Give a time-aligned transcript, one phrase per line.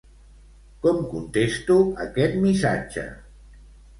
[0.85, 3.03] Com contesto aquest missatge?